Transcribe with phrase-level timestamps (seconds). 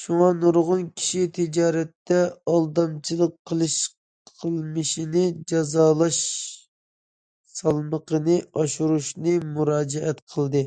[0.00, 2.18] شۇڭا، نۇرغۇن كىشى تىجارەتتە
[2.52, 3.78] ئالدامچىلىق قىلىش
[4.42, 6.18] قىلمىشىنى جازالاش
[7.58, 10.64] سالمىقىنى ئاشۇرۇشنى مۇراجىئەت قىلدى.